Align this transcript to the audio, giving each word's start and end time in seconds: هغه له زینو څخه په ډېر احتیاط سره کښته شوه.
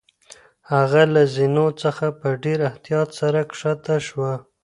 هغه 0.73 1.01
له 1.13 1.23
زینو 1.33 1.67
څخه 1.81 2.05
په 2.19 2.27
ډېر 2.43 2.59
احتیاط 2.69 3.09
سره 3.19 3.39
کښته 3.49 3.95
شوه. 4.07 4.33